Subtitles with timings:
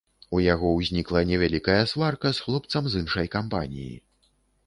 [0.35, 3.93] У яго ўзнікла невялікая сварка з хлопцам з іншай кампаніі.